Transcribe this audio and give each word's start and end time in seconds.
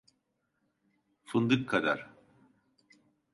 Fındık 1.23 1.69
kadar… 1.69 2.09